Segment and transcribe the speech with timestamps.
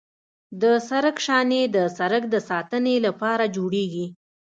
[0.61, 4.05] د سړک شانې د سړک د ساتنې لپاره جوړیږي